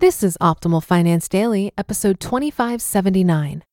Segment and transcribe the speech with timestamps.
[0.00, 3.64] This is Optimal Finance Daily, episode 2579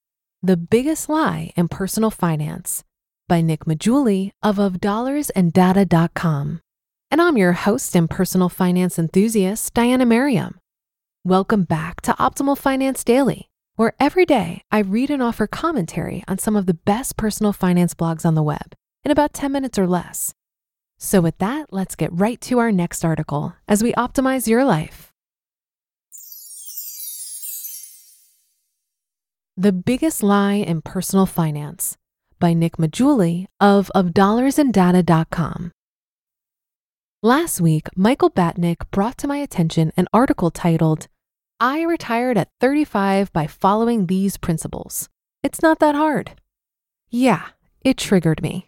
[0.42, 2.84] The Biggest Lie in Personal Finance
[3.28, 6.62] by Nick Maggiulli of ofdollarsandData.com.
[7.12, 10.58] And I'm your host and personal finance enthusiast, Diania Merriam.
[11.24, 16.40] Welcome back to Optimal Finance Daily, where every day I read and offer commentary on
[16.40, 18.74] some of the best personal finance blogs on the web
[19.04, 20.34] in about 10 minutes or less.
[20.98, 25.12] So, with that, let's get right to our next article as we optimize your life.
[29.58, 31.96] The Biggest Lie in Personal Finance
[32.42, 35.72] by Nick Maggiulli of ofdollarsandData.com.
[37.24, 41.08] Last week, Michael Batnick brought to my attention an article titled,
[41.58, 45.08] I retired at 35 by following these principles.
[45.42, 46.32] It's not that hard.
[47.10, 47.46] Yeah,
[47.80, 48.68] it triggered me.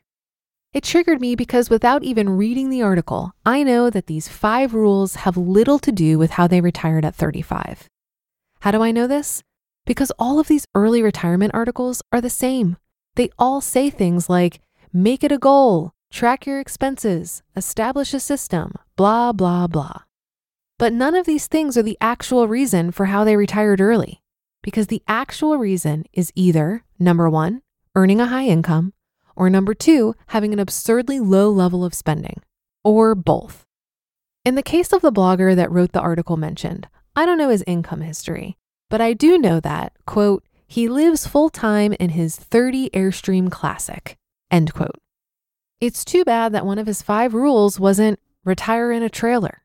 [0.71, 5.15] It triggered me because without even reading the article, I know that these five rules
[5.15, 7.89] have little to do with how they retired at 35.
[8.61, 9.43] How do I know this?
[9.87, 12.75] Because all of these early retirement articles are the same.
[13.15, 14.59] They all say things like
[14.91, 20.01] make it a goal, track your expenses, establish a system, blah, blah, blah.
[20.77, 24.21] But none of these things are the actual reason for how they retired early.
[24.61, 27.61] Because the actual reason is either number one,
[27.95, 28.93] earning a high income,
[29.37, 32.41] or number two, having an absurdly low level of spending,
[32.83, 33.65] or both.
[34.43, 37.63] In the case of the blogger that wrote the article mentioned, I don't know his
[37.65, 38.56] income history,
[38.89, 44.17] but I do know that, quote, he lives full time in his 30 Airstream Classic,
[44.51, 44.99] end quote.
[45.79, 49.63] It's too bad that one of his five rules wasn't retire in a trailer.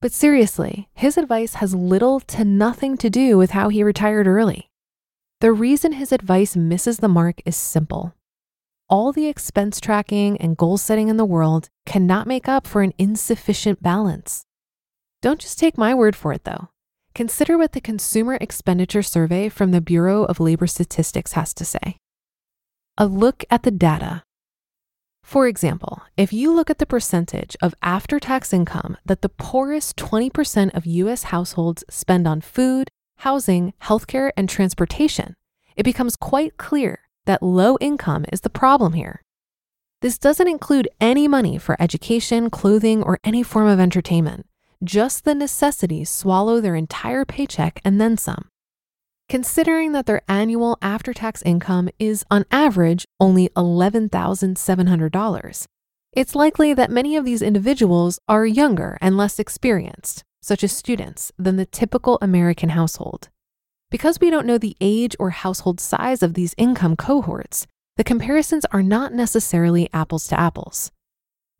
[0.00, 4.70] But seriously, his advice has little to nothing to do with how he retired early.
[5.40, 8.14] The reason his advice misses the mark is simple.
[8.88, 12.92] All the expense tracking and goal setting in the world cannot make up for an
[12.98, 14.44] insufficient balance.
[15.22, 16.68] Don't just take my word for it, though.
[17.16, 21.96] Consider what the Consumer Expenditure Survey from the Bureau of Labor Statistics has to say.
[22.98, 24.22] A look at the data.
[25.22, 29.96] For example, if you look at the percentage of after tax income that the poorest
[29.96, 32.90] 20% of US households spend on food,
[33.20, 35.32] housing, healthcare, and transportation,
[35.74, 39.22] it becomes quite clear that low income is the problem here.
[40.02, 44.44] This doesn't include any money for education, clothing, or any form of entertainment.
[44.84, 48.48] Just the necessities swallow their entire paycheck and then some.
[49.28, 55.66] Considering that their annual after tax income is, on average, only $11,700,
[56.12, 61.32] it's likely that many of these individuals are younger and less experienced, such as students,
[61.36, 63.28] than the typical American household.
[63.90, 67.66] Because we don't know the age or household size of these income cohorts,
[67.96, 70.92] the comparisons are not necessarily apples to apples.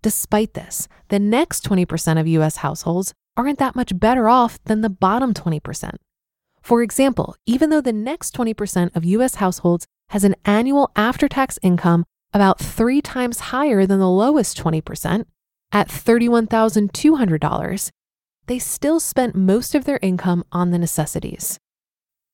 [0.03, 4.91] Despite this, the next 20% of US households aren't that much better off than the
[4.91, 5.91] bottom 20%.
[6.63, 11.59] For example, even though the next 20% of US households has an annual after tax
[11.63, 15.25] income about three times higher than the lowest 20%,
[15.73, 17.91] at $31,200,
[18.47, 21.59] they still spent most of their income on the necessities.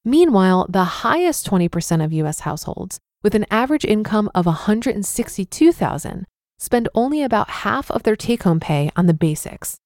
[0.04, 6.26] Meanwhile, the highest 20% of US households, with an average income of 162,000,
[6.62, 9.78] spend only about half of their take home pay on the basics.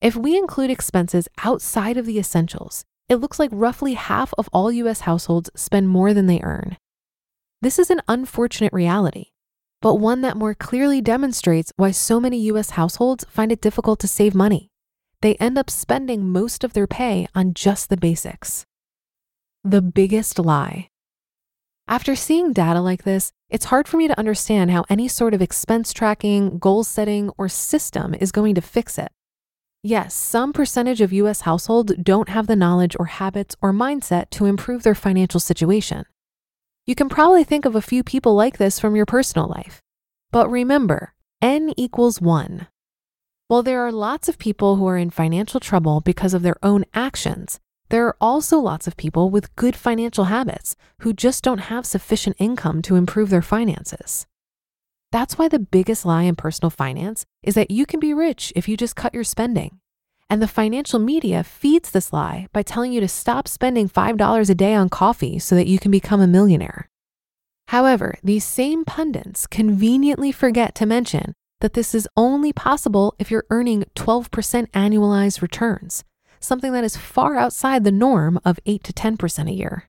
[0.00, 4.70] If we include expenses outside of the essentials, it looks like roughly half of all
[4.70, 6.76] US households spend more than they earn.
[7.60, 9.32] This is an unfortunate reality,
[9.82, 14.08] but one that more clearly demonstrates why so many US households find it difficult to
[14.08, 14.68] save money.
[15.22, 18.64] They end up spending most of their pay on just the basics.
[19.64, 20.88] The biggest lie.
[21.88, 25.40] After seeing data like this, it's hard for me to understand how any sort of
[25.40, 29.12] expense tracking, goal setting, or system is going to fix it.
[29.84, 34.46] Yes, some percentage of US households don't have the knowledge or habits or mindset to
[34.46, 36.06] improve their financial situation.
[36.86, 39.80] You can probably think of a few people like this from your personal life.
[40.32, 42.66] But remember, N equals one.
[43.46, 46.84] While there are lots of people who are in financial trouble because of their own
[46.94, 51.86] actions, there are also lots of people with good financial habits who just don't have
[51.86, 54.26] sufficient income to improve their finances.
[55.12, 58.68] That's why the biggest lie in personal finance is that you can be rich if
[58.68, 59.78] you just cut your spending.
[60.28, 64.54] And the financial media feeds this lie by telling you to stop spending $5 a
[64.54, 66.90] day on coffee so that you can become a millionaire.
[67.68, 73.46] However, these same pundits conveniently forget to mention that this is only possible if you're
[73.50, 76.04] earning 12% annualized returns,
[76.46, 79.88] something that is far outside the norm of 8 to 10% a year.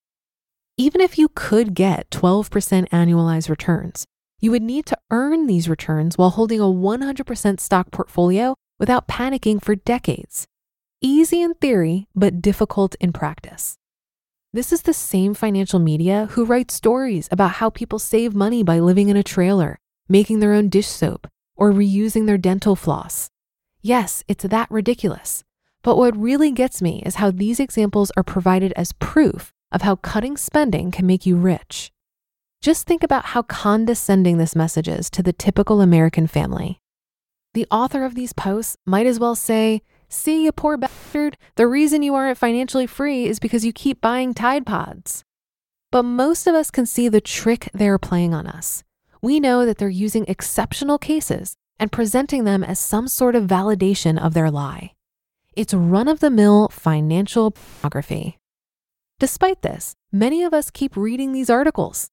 [0.77, 4.06] Even if you could get 12% annualized returns,
[4.39, 9.63] you would need to earn these returns while holding a 100% stock portfolio without panicking
[9.63, 10.45] for decades.
[11.01, 13.75] easy in theory, but difficult in practice.
[14.53, 18.80] This is the same financial media who writes stories about how people save money by
[18.80, 19.77] living in a trailer,
[20.10, 23.30] making their own dish soap, or reusing their dental floss.
[23.81, 25.44] Yes, it's that ridiculous.
[25.83, 29.97] But what really gets me is how these examples are provided as proof of how
[29.97, 31.91] cutting spending can make you rich.
[32.62, 36.81] Just think about how condescending this message is to the typical American family.
[37.53, 42.01] The author of these posts might as well say, See, you poor bastard, the reason
[42.01, 45.24] you aren't financially free is because you keep buying Tide Pods.
[45.91, 48.83] But most of us can see the trick they're playing on us.
[49.21, 54.18] We know that they're using exceptional cases and presenting them as some sort of validation
[54.18, 54.94] of their lie.
[55.57, 58.38] It's run of the mill financial pornography.
[59.18, 62.12] Despite this, many of us keep reading these articles.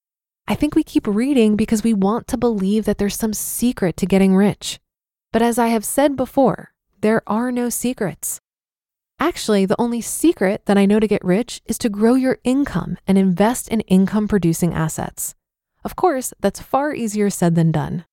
[0.48, 4.06] I think we keep reading because we want to believe that there's some secret to
[4.06, 4.80] getting rich.
[5.30, 8.40] But as I have said before, there are no secrets.
[9.20, 12.96] Actually, the only secret that I know to get rich is to grow your income
[13.06, 15.34] and invest in income producing assets.
[15.84, 18.06] Of course, that's far easier said than done.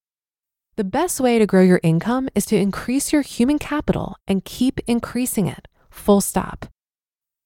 [0.77, 4.79] The best way to grow your income is to increase your human capital and keep
[4.87, 6.65] increasing it, full stop.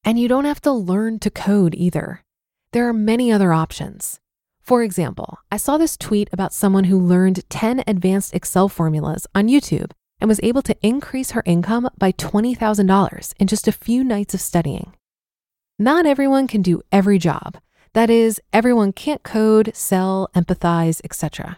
[0.04, 2.24] And you don't have to learn to code either.
[2.72, 4.19] There are many other options.
[4.62, 9.48] For example, I saw this tweet about someone who learned 10 advanced Excel formulas on
[9.48, 9.92] YouTube
[10.22, 14.42] and was able to increase her income by $20,000 in just a few nights of
[14.42, 14.94] studying.
[15.80, 17.57] Not everyone can do every job.
[17.94, 21.57] That is, everyone can't code, sell, empathize, etc.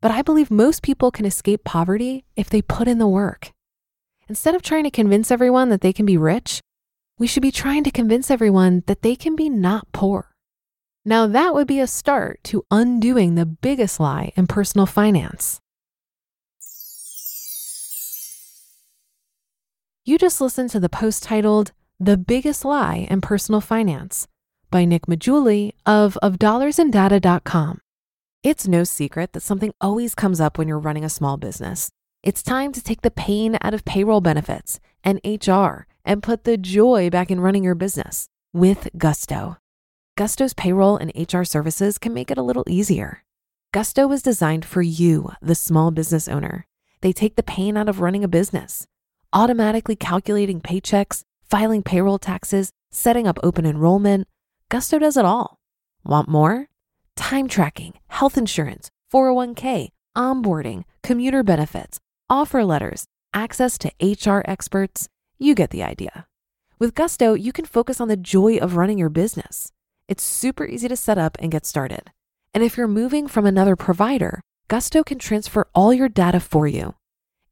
[0.00, 3.52] But I believe most people can escape poverty if they put in the work.
[4.28, 6.60] Instead of trying to convince everyone that they can be rich,
[7.18, 10.34] we should be trying to convince everyone that they can be not poor.
[11.04, 15.60] Now, that would be a start to undoing the biggest lie in personal finance
[20.08, 24.28] You just listened to the post titled The Biggest Lie in Personal Finance
[24.70, 27.80] by Nick Maggiulli of ofdollarsandData.com.
[28.46, 31.90] It's no secret that something always comes up when you're running a small business.
[32.22, 36.56] It's time to take the pain out of payroll benefits and HR and put the
[36.56, 39.56] joy back in running your business with Gusto.
[40.16, 43.24] Gusto's payroll and HR services can make it a little easier.
[43.72, 46.66] Gusto was designed for you, the small business owner.
[47.00, 48.86] They take the pain out of running a business
[49.32, 54.28] automatically calculating paychecks, filing payroll taxes, setting up open enrollment.
[54.68, 55.58] Gusto does it all.
[56.04, 56.68] Want more?
[57.16, 61.98] Time tracking, health insurance, 401k, onboarding, commuter benefits,
[62.30, 63.04] offer letters,
[63.34, 65.08] access to HR experts.
[65.38, 66.26] You get the idea.
[66.78, 69.72] With Gusto, you can focus on the joy of running your business.
[70.08, 72.10] It's super easy to set up and get started.
[72.54, 76.94] And if you're moving from another provider, Gusto can transfer all your data for you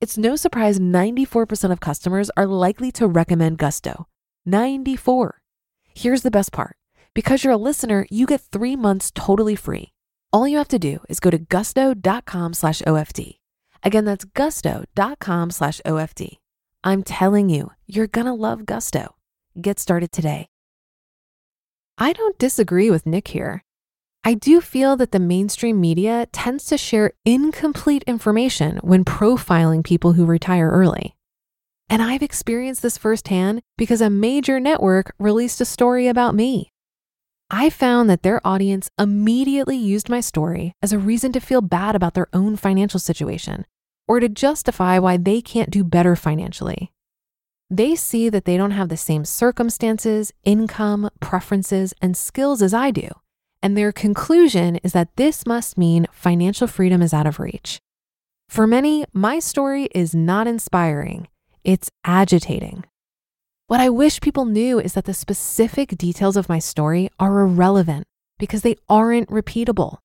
[0.05, 4.06] it's no surprise 94% of customers are likely to recommend Gusto.
[4.44, 5.40] 94.
[5.94, 6.76] Here's the best part.
[7.14, 9.93] Because you're a listener, you get three months totally free.
[10.32, 13.38] All you have to do is go to gusto.com slash OFD.
[13.84, 16.38] Again, that's gusto.com slash OFD.
[16.82, 19.14] I'm telling you, you're going to love Gusto.
[19.61, 20.49] Get started today.
[21.96, 23.62] I don't disagree with Nick here.
[24.25, 30.14] I do feel that the mainstream media tends to share incomplete information when profiling people
[30.14, 31.14] who retire early.
[31.88, 36.72] And I've experienced this firsthand because a major network released a story about me.
[37.51, 41.94] I found that their audience immediately used my story as a reason to feel bad
[41.94, 43.67] about their own financial situation
[44.08, 46.91] or to justify why they can't do better financially.
[47.70, 52.91] They see that they don't have the same circumstances, income, preferences, and skills as I
[52.91, 53.08] do
[53.65, 57.79] and their conclusion is that this must mean financial freedom is out of reach.
[58.46, 61.29] For many, my story is not inspiring,
[61.65, 62.84] it's agitating.
[63.74, 68.06] What I wish people knew is that the specific details of my story are irrelevant
[68.38, 69.96] because they aren't repeatable.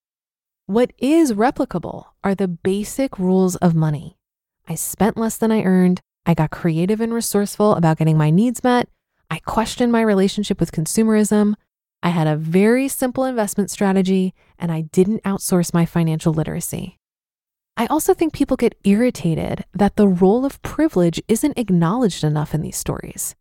[0.66, 4.18] What is replicable are the basic rules of money.
[4.68, 6.02] I spent less than I earned.
[6.26, 8.90] I got creative and resourceful about getting my needs met.
[9.30, 11.54] I questioned my relationship with consumerism.
[12.02, 16.98] I had a very simple investment strategy and I didn't outsource my financial literacy.
[17.78, 22.64] I also think people get irritated that the role of privilege isn't acknowledged enough in
[22.64, 23.36] these stories.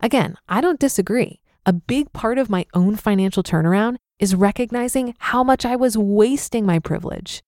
[0.00, 1.40] Again, I don't disagree.
[1.66, 6.64] A big part of my own financial turnaround is recognizing how much I was wasting
[6.64, 7.42] my privilege.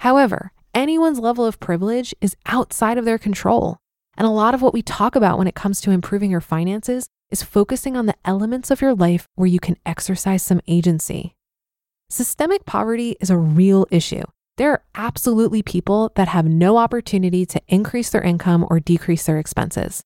[0.00, 3.78] However, anyone's level of privilege is outside of their control.
[4.16, 7.08] And a lot of what we talk about when it comes to improving your finances
[7.30, 11.34] is focusing on the elements of your life where you can exercise some agency.
[12.08, 14.22] Systemic poverty is a real issue.
[14.56, 19.38] There are absolutely people that have no opportunity to increase their income or decrease their
[19.38, 20.02] expenses.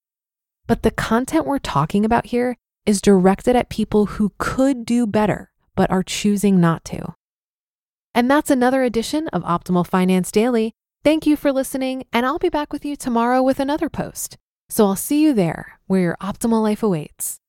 [0.70, 5.50] But the content we're talking about here is directed at people who could do better,
[5.74, 7.16] but are choosing not to.
[8.14, 10.72] And that's another edition of Optimal Finance Daily.
[11.02, 14.36] Thank you for listening, and I'll be back with you tomorrow with another post.
[14.68, 17.40] So I'll see you there where your optimal life awaits.